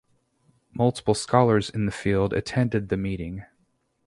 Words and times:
Multiple 0.73 1.13
scholars 1.13 1.69
in 1.69 1.85
the 1.85 1.91
field 1.91 2.33
attended 2.33 2.89
the 2.89 2.97
meeting. 2.97 3.45